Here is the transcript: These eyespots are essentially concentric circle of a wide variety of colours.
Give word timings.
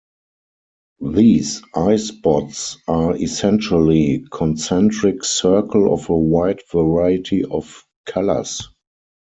These 1.13 1.61
eyespots 1.75 2.77
are 2.87 3.15
essentially 3.15 4.25
concentric 4.31 5.23
circle 5.23 5.93
of 5.93 6.09
a 6.09 6.17
wide 6.17 6.63
variety 6.71 7.43
of 7.45 7.83
colours. 8.07 8.67